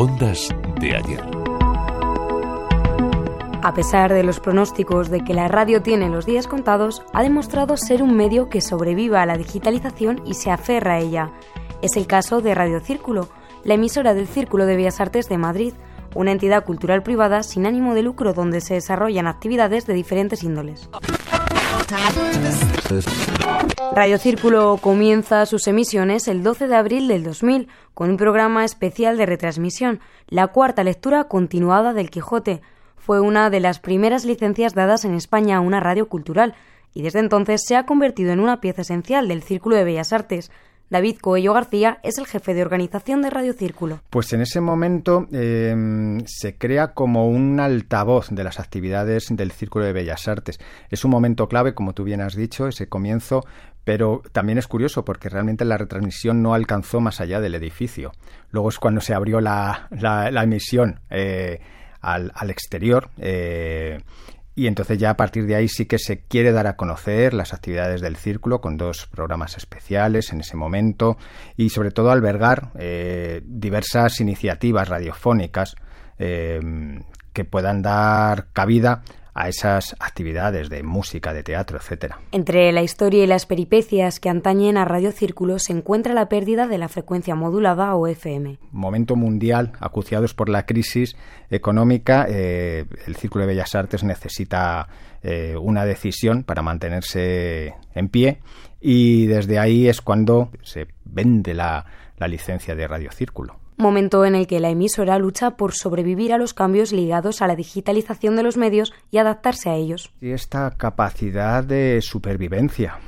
Ondas 0.00 0.48
de 0.80 0.96
ayer. 0.96 1.20
A 3.60 3.74
pesar 3.74 4.14
de 4.14 4.22
los 4.22 4.40
pronósticos 4.40 5.10
de 5.10 5.20
que 5.20 5.34
la 5.34 5.46
radio 5.46 5.82
tiene 5.82 6.08
los 6.08 6.24
días 6.24 6.46
contados, 6.46 7.02
ha 7.12 7.22
demostrado 7.22 7.76
ser 7.76 8.02
un 8.02 8.16
medio 8.16 8.48
que 8.48 8.62
sobreviva 8.62 9.20
a 9.20 9.26
la 9.26 9.36
digitalización 9.36 10.22
y 10.24 10.32
se 10.32 10.50
aferra 10.50 10.94
a 10.94 10.98
ella. 11.00 11.32
Es 11.82 11.98
el 11.98 12.06
caso 12.06 12.40
de 12.40 12.54
Radio 12.54 12.80
Círculo, 12.80 13.28
la 13.62 13.74
emisora 13.74 14.14
del 14.14 14.26
Círculo 14.26 14.64
de 14.64 14.76
Bellas 14.76 15.02
Artes 15.02 15.28
de 15.28 15.36
Madrid, 15.36 15.74
una 16.14 16.32
entidad 16.32 16.64
cultural 16.64 17.02
privada 17.02 17.42
sin 17.42 17.66
ánimo 17.66 17.92
de 17.92 18.02
lucro 18.02 18.32
donde 18.32 18.62
se 18.62 18.72
desarrollan 18.72 19.26
actividades 19.26 19.86
de 19.86 19.92
diferentes 19.92 20.42
índoles. 20.42 20.88
Radio 23.92 24.18
Círculo 24.18 24.78
comienza 24.80 25.44
sus 25.46 25.66
emisiones 25.66 26.28
el 26.28 26.42
12 26.42 26.68
de 26.68 26.76
abril 26.76 27.08
del 27.08 27.24
2000 27.24 27.68
con 27.94 28.10
un 28.10 28.16
programa 28.16 28.64
especial 28.64 29.16
de 29.16 29.26
retransmisión, 29.26 30.00
la 30.28 30.48
cuarta 30.48 30.84
lectura 30.84 31.24
continuada 31.24 31.92
del 31.92 32.10
Quijote. 32.10 32.62
Fue 32.96 33.20
una 33.20 33.50
de 33.50 33.60
las 33.60 33.80
primeras 33.80 34.24
licencias 34.24 34.74
dadas 34.74 35.04
en 35.04 35.14
España 35.14 35.56
a 35.56 35.60
una 35.60 35.80
radio 35.80 36.08
cultural 36.08 36.54
y 36.94 37.02
desde 37.02 37.18
entonces 37.18 37.62
se 37.66 37.76
ha 37.76 37.86
convertido 37.86 38.32
en 38.32 38.40
una 38.40 38.60
pieza 38.60 38.82
esencial 38.82 39.28
del 39.28 39.42
Círculo 39.42 39.76
de 39.76 39.84
Bellas 39.84 40.12
Artes. 40.12 40.50
David 40.90 41.18
Coello 41.20 41.54
García 41.54 42.00
es 42.02 42.18
el 42.18 42.26
jefe 42.26 42.52
de 42.52 42.62
organización 42.62 43.22
de 43.22 43.30
Radio 43.30 43.52
Círculo. 43.52 44.00
Pues 44.10 44.32
en 44.32 44.40
ese 44.40 44.60
momento 44.60 45.28
em, 45.30 46.20
se 46.26 46.58
crea 46.58 46.94
como 46.94 47.28
un 47.28 47.60
altavoz 47.60 48.28
de 48.30 48.42
las 48.42 48.58
actividades 48.58 49.28
del 49.30 49.52
Círculo 49.52 49.84
de 49.84 49.92
Bellas 49.92 50.26
Artes. 50.26 50.58
Es 50.90 51.04
un 51.04 51.12
momento 51.12 51.46
clave, 51.46 51.74
como 51.74 51.92
tú 51.92 52.02
bien 52.02 52.20
has 52.20 52.34
dicho, 52.34 52.66
ese 52.66 52.88
comienzo, 52.88 53.44
pero 53.84 54.22
también 54.32 54.58
es 54.58 54.66
curioso 54.66 55.04
porque 55.04 55.28
realmente 55.28 55.64
la 55.64 55.78
retransmisión 55.78 56.42
no 56.42 56.54
alcanzó 56.54 57.00
más 57.00 57.20
allá 57.20 57.40
del 57.40 57.54
edificio. 57.54 58.10
Luego 58.50 58.68
es 58.68 58.78
cuando 58.80 59.00
se 59.00 59.14
abrió 59.14 59.40
la, 59.40 59.88
emisión 60.42 60.98
eh, 61.08 61.60
al, 62.00 62.50
exterior. 62.50 63.10
Eh, 63.16 64.00
y 64.54 64.66
entonces 64.66 64.98
ya 64.98 65.10
a 65.10 65.16
partir 65.16 65.46
de 65.46 65.54
ahí 65.54 65.68
sí 65.68 65.86
que 65.86 65.98
se 65.98 66.20
quiere 66.20 66.52
dar 66.52 66.66
a 66.66 66.76
conocer 66.76 67.34
las 67.34 67.54
actividades 67.54 68.00
del 68.00 68.16
círculo 68.16 68.60
con 68.60 68.76
dos 68.76 69.06
programas 69.06 69.56
especiales 69.56 70.32
en 70.32 70.40
ese 70.40 70.56
momento 70.56 71.16
y 71.56 71.70
sobre 71.70 71.90
todo 71.90 72.10
albergar 72.10 72.70
eh, 72.78 73.42
diversas 73.44 74.20
iniciativas 74.20 74.88
radiofónicas 74.88 75.76
eh, 76.18 76.60
que 77.32 77.44
puedan 77.44 77.82
dar 77.82 78.48
cabida 78.52 79.02
a 79.34 79.48
esas 79.48 79.96
actividades 80.00 80.68
de 80.68 80.82
música, 80.82 81.32
de 81.32 81.42
teatro, 81.42 81.78
etcétera. 81.78 82.18
Entre 82.32 82.72
la 82.72 82.82
historia 82.82 83.24
y 83.24 83.26
las 83.26 83.46
peripecias 83.46 84.20
que 84.20 84.28
antañen 84.28 84.76
a 84.76 84.84
Radio 84.84 85.12
Círculo 85.12 85.58
se 85.58 85.72
encuentra 85.72 86.14
la 86.14 86.28
pérdida 86.28 86.66
de 86.66 86.78
la 86.78 86.88
frecuencia 86.88 87.34
modulada 87.34 87.94
o 87.94 88.06
FM. 88.06 88.58
Momento 88.72 89.16
mundial, 89.16 89.72
acuciados 89.80 90.34
por 90.34 90.48
la 90.48 90.66
crisis 90.66 91.16
económica, 91.50 92.26
eh, 92.28 92.86
el 93.06 93.16
Círculo 93.16 93.42
de 93.42 93.52
Bellas 93.52 93.74
Artes 93.74 94.04
necesita 94.04 94.88
eh, 95.22 95.56
una 95.60 95.84
decisión 95.84 96.44
para 96.44 96.62
mantenerse 96.62 97.74
en 97.94 98.08
pie 98.08 98.40
y 98.80 99.26
desde 99.26 99.58
ahí 99.58 99.88
es 99.88 100.00
cuando 100.00 100.50
se 100.62 100.86
vende 101.04 101.52
la, 101.52 101.84
la 102.20 102.28
licencia 102.28 102.76
de 102.76 102.86
Radio 102.86 103.10
Círculo 103.10 103.58
momento 103.80 104.24
en 104.24 104.34
el 104.36 104.46
que 104.46 104.60
la 104.60 104.70
emisora 104.70 105.18
lucha 105.18 105.52
por 105.52 105.74
sobrevivir 105.74 106.32
a 106.32 106.38
los 106.38 106.54
cambios 106.54 106.92
ligados 106.92 107.42
a 107.42 107.48
la 107.48 107.56
digitalización 107.56 108.36
de 108.36 108.44
los 108.44 108.56
medios 108.56 108.92
y 109.10 109.18
adaptarse 109.18 109.70
a 109.70 109.74
ellos. 109.74 110.12
Y 110.20 110.30
esta 110.30 110.70
capacidad 110.76 111.64
de 111.64 112.00
supervivencia. 112.02 112.98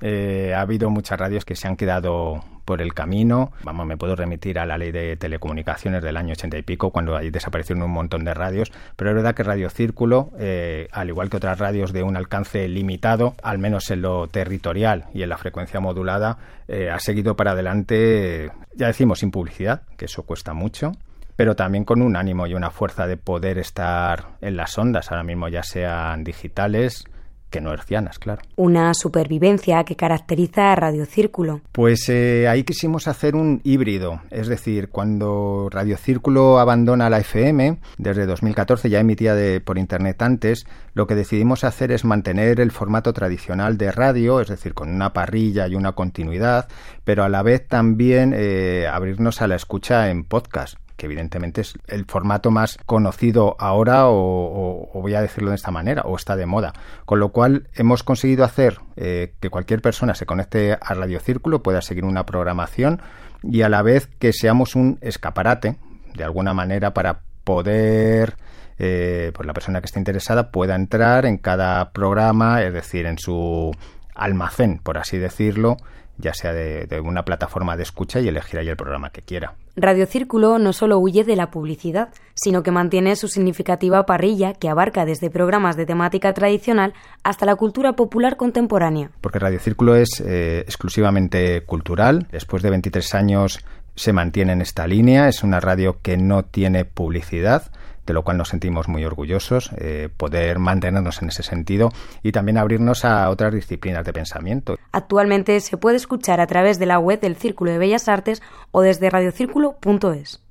Eh, 0.00 0.54
ha 0.54 0.62
habido 0.62 0.88
muchas 0.88 1.18
radios 1.18 1.44
que 1.44 1.56
se 1.56 1.68
han 1.68 1.76
quedado 1.76 2.42
por 2.70 2.82
el 2.82 2.94
camino. 2.94 3.50
Vamos, 3.64 3.84
me 3.84 3.96
puedo 3.96 4.14
remitir 4.14 4.56
a 4.60 4.64
la 4.64 4.78
ley 4.78 4.92
de 4.92 5.16
telecomunicaciones 5.16 6.04
del 6.04 6.16
año 6.16 6.34
ochenta 6.34 6.56
y 6.56 6.62
pico, 6.62 6.92
cuando 6.92 7.16
ahí 7.16 7.28
desaparecieron 7.28 7.82
un 7.82 7.90
montón 7.90 8.24
de 8.24 8.32
radios, 8.32 8.70
pero 8.94 9.10
es 9.10 9.16
verdad 9.16 9.34
que 9.34 9.42
Radio 9.42 9.68
Círculo, 9.70 10.30
eh, 10.38 10.86
al 10.92 11.08
igual 11.08 11.28
que 11.28 11.38
otras 11.38 11.58
radios 11.58 11.92
de 11.92 12.04
un 12.04 12.16
alcance 12.16 12.68
limitado, 12.68 13.34
al 13.42 13.58
menos 13.58 13.90
en 13.90 14.02
lo 14.02 14.28
territorial 14.28 15.06
y 15.12 15.24
en 15.24 15.30
la 15.30 15.36
frecuencia 15.36 15.80
modulada, 15.80 16.38
eh, 16.68 16.90
ha 16.90 17.00
seguido 17.00 17.34
para 17.34 17.50
adelante, 17.50 18.52
ya 18.76 18.86
decimos, 18.86 19.18
sin 19.18 19.32
publicidad, 19.32 19.82
que 19.96 20.04
eso 20.04 20.22
cuesta 20.22 20.54
mucho 20.54 20.92
pero 21.34 21.56
también 21.56 21.86
con 21.86 22.02
un 22.02 22.16
ánimo 22.16 22.46
y 22.46 22.52
una 22.52 22.70
fuerza 22.70 23.06
de 23.06 23.16
poder 23.16 23.56
estar 23.56 24.36
en 24.42 24.56
las 24.58 24.76
ondas, 24.76 25.10
ahora 25.10 25.22
mismo 25.22 25.48
ya 25.48 25.62
sean 25.62 26.22
digitales, 26.22 27.04
que 27.50 27.60
no 27.60 27.72
hercianas, 27.72 28.18
claro. 28.18 28.42
Una 28.56 28.94
supervivencia 28.94 29.84
que 29.84 29.96
caracteriza 29.96 30.72
a 30.72 30.76
Radio 30.76 31.04
Círculo. 31.04 31.60
Pues 31.72 32.08
eh, 32.08 32.48
ahí 32.48 32.64
quisimos 32.64 33.08
hacer 33.08 33.34
un 33.34 33.60
híbrido, 33.64 34.20
es 34.30 34.48
decir, 34.48 34.88
cuando 34.88 35.68
Radio 35.70 35.96
Círculo 35.96 36.58
abandona 36.58 37.10
la 37.10 37.18
FM, 37.18 37.78
desde 37.98 38.26
2014 38.26 38.88
ya 38.88 39.00
emitía 39.00 39.34
de, 39.34 39.60
por 39.60 39.78
Internet 39.78 40.22
antes, 40.22 40.66
lo 40.94 41.06
que 41.06 41.14
decidimos 41.14 41.64
hacer 41.64 41.92
es 41.92 42.04
mantener 42.04 42.60
el 42.60 42.70
formato 42.70 43.12
tradicional 43.12 43.76
de 43.76 43.92
radio, 43.92 44.40
es 44.40 44.48
decir, 44.48 44.74
con 44.74 44.90
una 44.90 45.12
parrilla 45.12 45.66
y 45.66 45.74
una 45.74 45.92
continuidad, 45.92 46.68
pero 47.04 47.24
a 47.24 47.28
la 47.28 47.42
vez 47.42 47.66
también 47.66 48.32
eh, 48.36 48.86
abrirnos 48.90 49.42
a 49.42 49.48
la 49.48 49.56
escucha 49.56 50.10
en 50.10 50.24
podcast 50.24 50.78
que 51.00 51.06
evidentemente 51.06 51.62
es 51.62 51.78
el 51.86 52.04
formato 52.04 52.50
más 52.50 52.76
conocido 52.84 53.56
ahora 53.58 54.08
o, 54.08 54.90
voy 54.92 55.14
a 55.14 55.22
decirlo 55.22 55.48
de 55.48 55.56
esta 55.56 55.70
manera, 55.70 56.02
o 56.02 56.14
está 56.14 56.36
de 56.36 56.44
moda. 56.44 56.74
Con 57.06 57.20
lo 57.20 57.30
cual 57.30 57.68
hemos 57.74 58.02
conseguido 58.02 58.44
hacer 58.44 58.80
eh, 58.96 59.32
que 59.40 59.48
cualquier 59.48 59.80
persona 59.80 60.14
se 60.14 60.26
conecte 60.26 60.74
a 60.74 60.92
Radio 60.92 61.18
Círculo, 61.18 61.62
pueda 61.62 61.80
seguir 61.80 62.04
una 62.04 62.26
programación 62.26 63.00
y 63.42 63.62
a 63.62 63.70
la 63.70 63.80
vez 63.80 64.08
que 64.18 64.34
seamos 64.34 64.76
un 64.76 64.98
escaparate, 65.00 65.78
de 66.14 66.24
alguna 66.24 66.52
manera, 66.52 66.92
para 66.92 67.20
poder... 67.44 68.36
Eh, 68.82 69.32
pues 69.34 69.46
la 69.46 69.52
persona 69.52 69.80
que 69.80 69.86
esté 69.86 69.98
interesada 69.98 70.50
pueda 70.50 70.74
entrar 70.74 71.26
en 71.26 71.36
cada 71.36 71.92
programa, 71.92 72.62
es 72.62 72.72
decir, 72.72 73.04
en 73.04 73.18
su 73.18 73.72
almacén, 74.14 74.78
por 74.82 74.96
así 74.96 75.18
decirlo, 75.18 75.76
ya 76.20 76.34
sea 76.34 76.52
de, 76.52 77.00
una 77.00 77.24
plataforma 77.24 77.76
de 77.76 77.82
escucha 77.82 78.20
y 78.20 78.28
elegir 78.28 78.60
ahí 78.60 78.68
el 78.68 78.76
programa 78.76 79.10
que 79.10 79.22
quiera. 79.22 79.54
Radio 79.76 80.06
Círculo 80.06 80.58
no 80.58 80.72
solo 80.72 80.98
huye 80.98 81.24
de 81.24 81.36
la 81.36 81.50
publicidad, 81.50 82.10
sino 82.34 82.62
que 82.62 82.70
mantiene 82.70 83.16
su 83.16 83.28
significativa 83.28 84.04
parrilla 84.04 84.54
que 84.54 84.68
abarca 84.68 85.04
desde 85.04 85.30
programas 85.30 85.76
de 85.76 85.86
temática 85.86 86.34
tradicional 86.34 86.92
hasta 87.22 87.46
la 87.46 87.56
cultura 87.56 87.94
popular 87.94 88.36
contemporánea. 88.36 89.10
Porque 89.20 89.38
Radio 89.38 89.58
Círculo 89.58 89.96
es 89.96 90.20
eh, 90.20 90.60
exclusivamente 90.66 91.62
cultural. 91.62 92.26
Después 92.30 92.62
de 92.62 92.70
23 92.70 93.14
años 93.14 93.60
se 94.00 94.12
mantiene 94.12 94.52
en 94.52 94.62
esta 94.62 94.86
línea. 94.86 95.28
Es 95.28 95.42
una 95.42 95.60
radio 95.60 95.98
que 96.02 96.16
no 96.16 96.44
tiene 96.44 96.84
publicidad 96.84 97.70
de 98.06 98.14
lo 98.14 98.24
cual 98.24 98.38
nos 98.38 98.48
sentimos 98.48 98.88
muy 98.88 99.04
orgullosos, 99.04 99.70
eh, 99.76 100.08
poder 100.16 100.58
mantenernos 100.58 101.22
en 101.22 101.28
ese 101.28 101.44
sentido 101.44 101.90
y 102.24 102.32
también 102.32 102.58
abrirnos 102.58 103.04
a 103.04 103.30
otras 103.30 103.54
disciplinas 103.54 104.04
de 104.04 104.12
pensamiento. 104.12 104.76
Actualmente 104.90 105.60
se 105.60 105.76
puede 105.76 105.96
escuchar 105.96 106.40
a 106.40 106.48
través 106.48 106.80
de 106.80 106.86
la 106.86 106.98
web 106.98 107.20
del 107.20 107.36
Círculo 107.36 107.70
de 107.70 107.78
Bellas 107.78 108.08
Artes 108.08 108.42
o 108.72 108.80
desde 108.82 109.10
radiocírculo.es. 109.10 110.42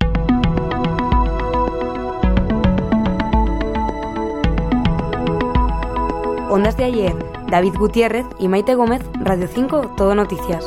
Ondas 6.49 6.77
de 6.77 6.85
ayer, 6.85 7.15
David 7.49 7.73
Gutiérrez 7.77 8.25
y 8.39 8.47
Maite 8.47 8.73
Gómez, 8.73 9.01
Radio 9.21 9.47
5, 9.53 9.95
Todo 9.97 10.15
Noticias. 10.15 10.65